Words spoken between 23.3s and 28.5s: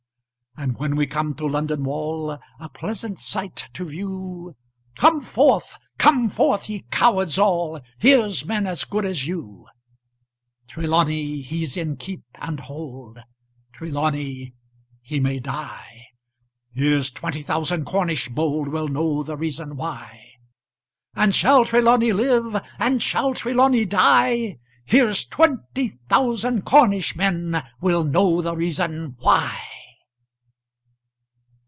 Trelawny die? Here's twenty thousand Cornish men Will know